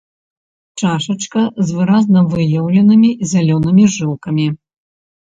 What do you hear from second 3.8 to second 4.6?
жылкамі.